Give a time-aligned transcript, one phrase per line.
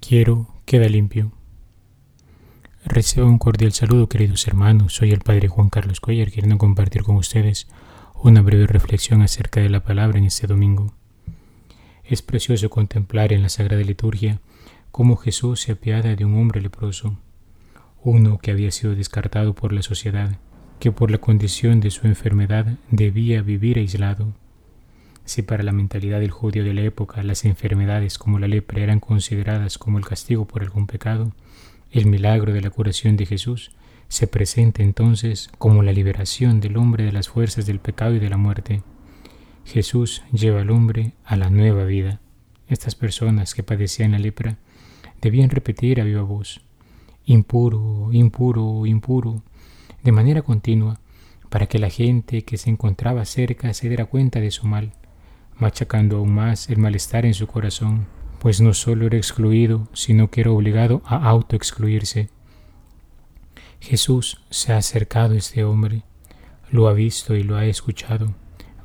[0.00, 1.32] Quiero, queda limpio.
[2.84, 4.92] Recibo un cordial saludo, queridos hermanos.
[4.92, 7.68] Soy el Padre Juan Carlos Cuellar, queriendo compartir con ustedes
[8.22, 10.92] una breve reflexión acerca de la palabra en este domingo.
[12.04, 14.40] Es precioso contemplar en la Sagrada Liturgia
[14.94, 17.18] cómo Jesús se apiada de un hombre leproso,
[18.04, 20.38] uno que había sido descartado por la sociedad,
[20.78, 24.34] que por la condición de su enfermedad debía vivir aislado.
[25.24, 29.00] Si para la mentalidad del judío de la época las enfermedades como la lepra eran
[29.00, 31.32] consideradas como el castigo por algún pecado,
[31.90, 33.72] el milagro de la curación de Jesús
[34.06, 38.30] se presenta entonces como la liberación del hombre de las fuerzas del pecado y de
[38.30, 38.84] la muerte.
[39.64, 42.20] Jesús lleva al hombre a la nueva vida.
[42.68, 44.56] Estas personas que padecían la lepra
[45.24, 46.60] debían repetir a viva voz,
[47.26, 49.42] impuro, impuro, impuro,
[50.04, 51.00] de manera continua,
[51.48, 54.92] para que la gente que se encontraba cerca se diera cuenta de su mal
[55.58, 58.06] machacando aún más el malestar en su corazón,
[58.38, 62.28] pues no solo era excluido, sino que era obligado a autoexcluirse.
[63.80, 66.02] Jesús se ha acercado a este hombre,
[66.70, 68.34] lo ha visto y lo ha escuchado,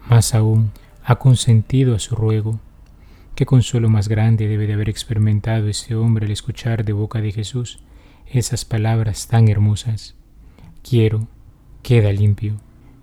[0.08, 0.72] más aún
[1.04, 2.60] ha consentido a su ruego.
[3.40, 7.32] Qué consuelo más grande debe de haber experimentado este hombre al escuchar de boca de
[7.32, 7.80] Jesús
[8.28, 10.18] esas palabras tan hermosas.
[10.84, 11.30] Quiero,
[11.82, 12.58] queda limpio.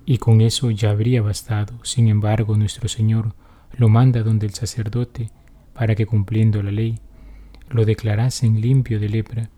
[0.04, 1.82] Y con eso ya habría bastado.
[1.84, 3.34] Sin embargo, nuestro Señor
[3.78, 5.30] lo manda donde el sacerdote
[5.72, 6.98] para que cumpliendo la ley
[7.70, 9.48] lo declarasen limpio de lepra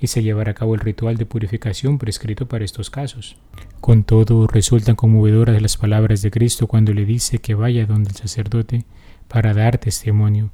[0.00, 3.36] y se llevara a cabo el ritual de purificación prescrito para estos casos.
[3.80, 8.16] Con todo, resultan conmovedoras las palabras de Cristo cuando le dice que vaya donde el
[8.16, 8.84] sacerdote
[9.28, 10.50] para dar testimonio.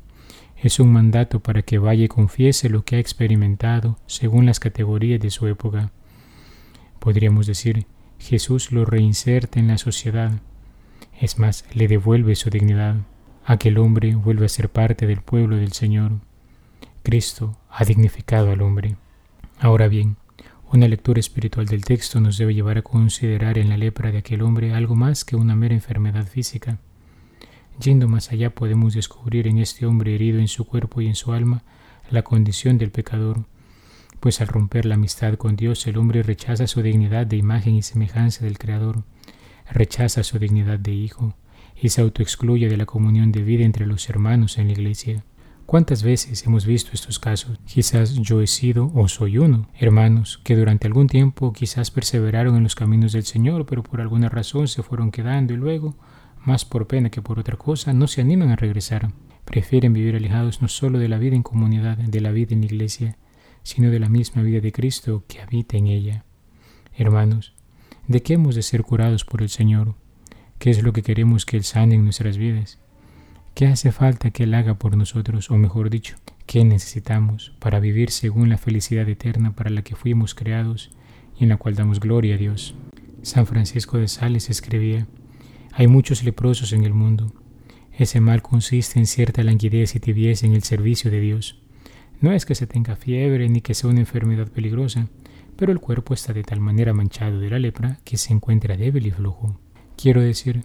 [0.57, 5.21] Es un mandato para que vaya y confiese lo que ha experimentado según las categorías
[5.21, 5.91] de su época.
[6.99, 7.87] Podríamos decir,
[8.19, 10.33] Jesús lo reinserta en la sociedad,
[11.21, 12.97] es más, le devuelve su dignidad.
[13.45, 16.13] Aquel hombre vuelve a ser parte del pueblo del Señor.
[17.03, 18.97] Cristo ha dignificado al hombre.
[19.63, 20.17] Ahora bien,
[20.73, 24.41] una lectura espiritual del texto nos debe llevar a considerar en la lepra de aquel
[24.41, 26.79] hombre algo más que una mera enfermedad física.
[27.79, 31.33] Yendo más allá podemos descubrir en este hombre herido en su cuerpo y en su
[31.33, 31.63] alma
[32.11, 33.45] la condición del pecador,
[34.19, 37.83] pues al romper la amistad con Dios el hombre rechaza su dignidad de imagen y
[37.83, 39.05] semejanza del Creador
[39.71, 41.35] rechaza su dignidad de hijo
[41.81, 45.23] y se autoexcluye de la comunión de vida entre los hermanos en la iglesia.
[45.71, 47.57] ¿Cuántas veces hemos visto estos casos?
[47.65, 52.65] Quizás yo he sido o soy uno, hermanos, que durante algún tiempo quizás perseveraron en
[52.65, 55.95] los caminos del Señor, pero por alguna razón se fueron quedando y luego,
[56.45, 59.13] más por pena que por otra cosa, no se animan a regresar.
[59.45, 62.67] Prefieren vivir alejados no solo de la vida en comunidad, de la vida en la
[62.67, 63.17] iglesia,
[63.63, 66.25] sino de la misma vida de Cristo que habita en ella.
[66.97, 67.55] Hermanos,
[68.09, 69.95] ¿De qué hemos de ser curados por el Señor?
[70.59, 72.81] ¿Qué es lo que queremos que Él sane en nuestras vidas?
[73.55, 75.51] ¿Qué hace falta que Él haga por nosotros?
[75.51, 76.17] O mejor dicho,
[76.47, 80.91] ¿qué necesitamos para vivir según la felicidad eterna para la que fuimos creados
[81.39, 82.75] y en la cual damos gloria a Dios?
[83.23, 85.07] San Francisco de Sales escribía,
[85.73, 87.35] hay muchos leprosos en el mundo.
[87.93, 91.61] Ese mal consiste en cierta languidez y tibieza en el servicio de Dios.
[92.21, 95.09] No es que se tenga fiebre ni que sea una enfermedad peligrosa,
[95.57, 99.07] pero el cuerpo está de tal manera manchado de la lepra que se encuentra débil
[99.07, 99.61] y flojo.
[99.97, 100.65] Quiero decir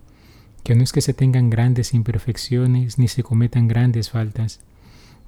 [0.65, 4.61] que no es que se tengan grandes imperfecciones ni se cometan grandes faltas,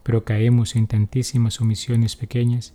[0.02, 2.74] pero caemos en tantísimas omisiones pequeñas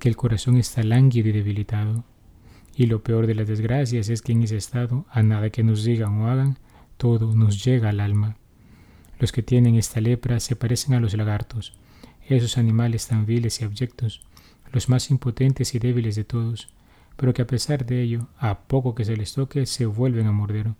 [0.00, 2.02] que el corazón está lánguido y debilitado.
[2.74, 5.84] Y lo peor de las desgracias es que en ese estado, a nada que nos
[5.84, 6.58] digan o hagan,
[6.96, 8.36] todo nos llega al alma.
[9.20, 11.74] Los que tienen esta lepra se parecen a los lagartos,
[12.28, 14.22] esos animales tan viles y abyectos,
[14.72, 16.74] los más impotentes y débiles de todos,
[17.16, 20.32] pero que a pesar de ello, a poco que se les toque, se vuelven a
[20.32, 20.72] morder.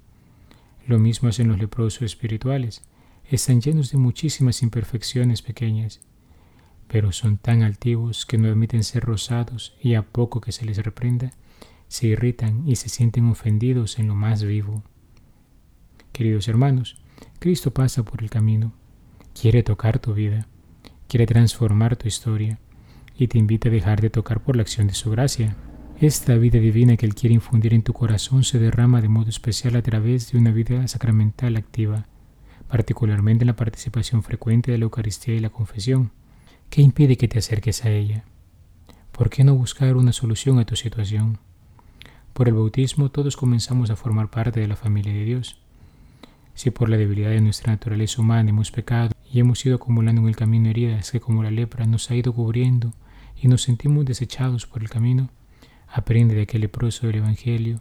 [0.87, 2.83] Lo mismo hacen los leprosos espirituales,
[3.25, 6.01] están llenos de muchísimas imperfecciones pequeñas,
[6.89, 10.79] pero son tan altivos que no admiten ser rozados y a poco que se les
[10.79, 11.31] reprenda,
[11.87, 14.83] se irritan y se sienten ofendidos en lo más vivo.
[16.13, 17.01] Queridos hermanos,
[17.39, 18.73] Cristo pasa por el camino,
[19.41, 20.49] quiere tocar tu vida,
[21.07, 22.59] quiere transformar tu historia,
[23.17, 25.55] y te invita a dejar de tocar por la acción de su gracia.
[26.01, 29.77] Esta vida divina que Él quiere infundir en tu corazón se derrama de modo especial
[29.77, 32.07] a través de una vida sacramental activa,
[32.69, 36.11] particularmente en la participación frecuente de la Eucaristía y la confesión.
[36.71, 38.25] ¿Qué impide que te acerques a ella?
[39.13, 41.37] ¿Por qué no buscar una solución a tu situación?
[42.33, 45.59] Por el bautismo todos comenzamos a formar parte de la familia de Dios.
[46.55, 50.29] Si por la debilidad de nuestra naturaleza humana hemos pecado y hemos ido acumulando en
[50.29, 52.95] el camino heridas que como la lepra nos ha ido cubriendo
[53.37, 55.29] y nos sentimos desechados por el camino,
[55.91, 57.81] aprende de aquel leproso del Evangelio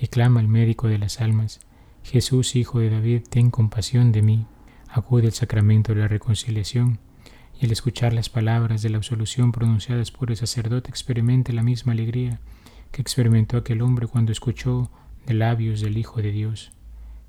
[0.00, 1.60] y clama al médico de las almas,
[2.04, 4.46] Jesús, Hijo de David, ten compasión de mí.
[4.88, 6.98] Acude al sacramento de la reconciliación
[7.60, 11.92] y al escuchar las palabras de la absolución pronunciadas por el sacerdote experimente la misma
[11.92, 12.40] alegría
[12.92, 14.90] que experimentó aquel hombre cuando escuchó
[15.26, 16.72] de labios del Hijo de Dios.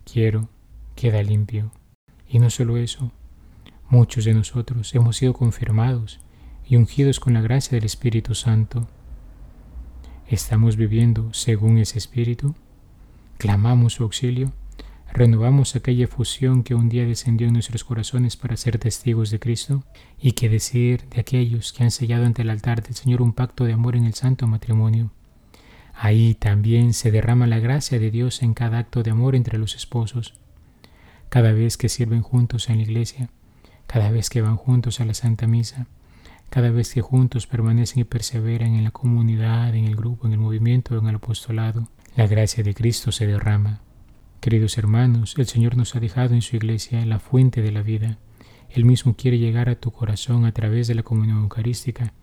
[0.06, 0.48] Quiero,
[0.96, 1.72] queda limpio.
[2.30, 3.12] Y no solo eso,
[3.90, 6.20] muchos de nosotros hemos sido confirmados
[6.66, 8.88] y ungidos con la gracia del Espíritu Santo.
[10.30, 12.54] ¿Estamos viviendo según ese Espíritu?
[13.40, 14.54] ¿Clamamos su auxilio?
[15.12, 19.84] renovamos aquella efusión que un día descendió en nuestros corazones para ser testigos de Cristo
[20.20, 23.64] y que decir de aquellos que han sellado ante el altar del Señor un pacto
[23.64, 25.10] de amor en el santo matrimonio.
[25.96, 29.76] Ahí también se derrama la gracia de Dios en cada acto de amor entre los
[29.76, 30.36] esposos,
[31.30, 33.32] cada vez que sirven juntos en la iglesia,
[33.88, 35.88] cada vez que van juntos a la Santa Misa,
[36.50, 40.40] cada vez que juntos permanecen y perseveran en la comunidad, en el grupo, en el
[40.40, 43.82] movimiento, en el apostolado, la gracia de Cristo se derrama.
[44.40, 48.18] Queridos hermanos, el Señor nos ha dejado en su iglesia la fuente de la vida.
[48.70, 52.14] Él mismo quiere llegar a tu corazón a través de la comunión eucarística.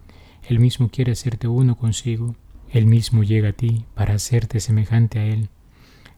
[0.49, 2.35] Él mismo quiere hacerte uno consigo.
[2.71, 5.51] Él mismo llega a ti para hacerte semejante a Él.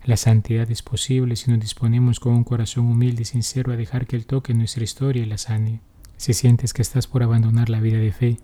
[0.04, 4.06] La santidad es posible si nos disponemos con un corazón humilde y sincero a dejar
[4.06, 5.80] que Él toque nuestra historia y la sane.
[6.18, 8.36] Si sientes que estás por abandonar la vida de fe,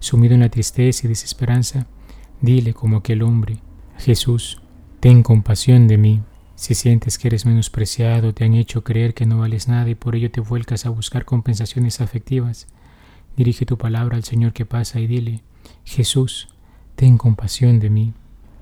[0.00, 1.86] sumido en la tristeza y desesperanza,
[2.42, 3.58] dile como aquel hombre,
[3.98, 4.60] Jesús,
[5.00, 6.22] ten compasión de mí.
[6.56, 10.14] Si sientes que eres menospreciado, te han hecho creer que no vales nada y por
[10.14, 12.68] ello te vuelcas a buscar compensaciones afectivas,
[13.34, 15.42] dirige tu palabra al Señor que pasa y dile,
[15.84, 16.48] Jesús,
[16.96, 18.12] ten compasión de mí.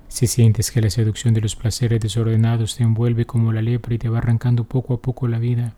[0.06, 3.98] Si sientes que la seducción de los placeres desordenados te envuelve como la lepra y
[3.98, 5.74] te va arrancando poco a poco la vida,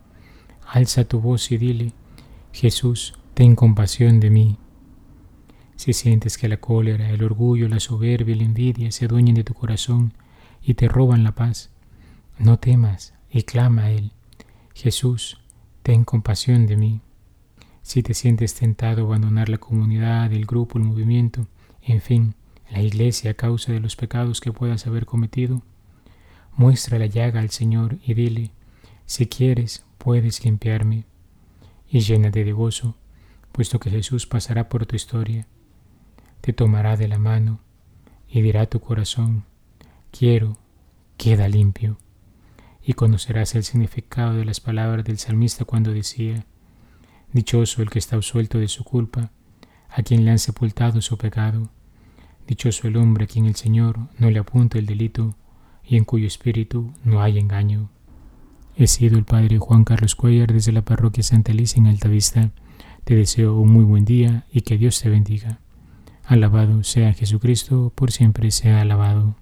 [0.68, 1.92] alza tu voz y dile,
[2.52, 4.58] Jesús, ten compasión de mí.
[5.76, 9.42] Si sientes que la cólera, el orgullo, la soberbia y la envidia se adueñan de
[9.42, 10.12] tu corazón
[10.62, 11.70] y te roban la paz,
[12.38, 14.12] no temas y clama a Él.
[14.74, 15.40] Jesús,
[15.82, 17.00] ten compasión de mí.
[17.82, 21.48] Si te sientes tentado a abandonar la comunidad, el grupo, el movimiento,
[21.82, 22.34] en fin,
[22.70, 25.62] la iglesia a causa de los pecados que puedas haber cometido,
[26.54, 28.52] muestra la llaga al Señor y dile,
[29.06, 31.06] si quieres, puedes limpiarme.
[31.94, 32.96] Y llénate de gozo,
[33.52, 35.46] puesto que Jesús pasará por tu historia,
[36.40, 37.60] te tomará de la mano
[38.26, 39.44] y dirá a tu corazón,
[40.10, 40.56] quiero,
[41.18, 41.98] queda limpio
[42.82, 46.46] y conocerás el significado de las palabras del salmista cuando decía,
[47.34, 49.30] Dichoso el que está absuelto de su culpa,
[49.90, 51.68] a quien le han sepultado su pecado.
[52.46, 55.34] Dichoso el hombre a quien el Señor no le apunta el delito
[55.84, 57.90] y en cuyo espíritu no hay engaño.
[58.76, 62.50] He sido el Padre Juan Carlos Cuellar desde la parroquia Santa Elisa en Altavista.
[63.04, 65.58] Te deseo un muy buen día y que Dios te bendiga.
[66.24, 69.36] Alabado sea Jesucristo, por siempre sea alabado.